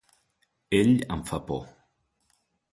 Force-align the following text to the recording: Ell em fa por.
Ell 0.79 0.95
em 1.17 1.23
fa 1.29 1.41
por. 1.51 1.63